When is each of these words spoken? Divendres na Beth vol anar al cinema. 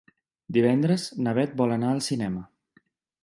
Divendres 0.55 1.03
na 1.27 1.35
Beth 1.39 1.53
vol 1.61 1.73
anar 1.77 1.91
al 1.97 2.03
cinema. 2.09 2.43